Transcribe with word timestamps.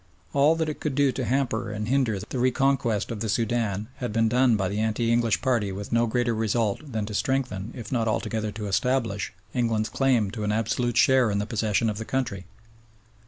All 0.33 0.55
that 0.55 0.67
it 0.67 0.79
could 0.79 0.95
do 0.95 1.11
to 1.11 1.25
hamper 1.25 1.69
and 1.69 1.87
hinder 1.87 2.17
the 2.17 2.39
reconquest 2.39 3.11
of 3.11 3.19
the 3.19 3.29
Soudan 3.29 3.87
had 3.97 4.11
been 4.11 4.27
done 4.27 4.55
by 4.55 4.67
the 4.67 4.79
anti 4.79 5.11
English 5.13 5.43
party 5.43 5.71
with 5.71 5.91
no 5.91 6.07
greater 6.07 6.33
result 6.33 6.91
than 6.91 7.05
to 7.05 7.13
strengthen, 7.13 7.71
if 7.75 7.91
not 7.91 8.07
altogether 8.07 8.51
to 8.53 8.65
establish, 8.65 9.31
England's 9.53 9.89
claim 9.89 10.31
to 10.31 10.43
an 10.43 10.51
absolute 10.51 10.97
share 10.97 11.29
in 11.29 11.37
the 11.37 11.45
possession 11.45 11.87
of 11.87 11.99
the 11.99 12.05
country. 12.05 12.45